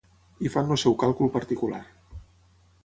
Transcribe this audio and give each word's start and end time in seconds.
I 0.47 0.51
fan 0.53 0.71
el 0.75 0.79
seu 0.83 0.95
càlcul 1.03 1.31
particular. 1.37 1.85